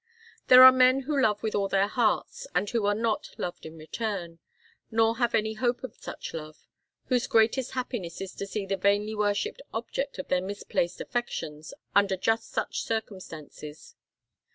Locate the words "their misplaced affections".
10.27-11.71